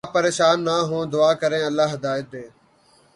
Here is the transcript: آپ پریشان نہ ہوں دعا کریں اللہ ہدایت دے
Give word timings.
آپ 0.03 0.13
پریشان 0.13 0.57
نہ 0.65 0.75
ہوں 0.89 1.03
دعا 1.13 1.31
کریں 1.41 1.61
اللہ 1.63 1.87
ہدایت 1.93 2.25
دے 2.33 2.43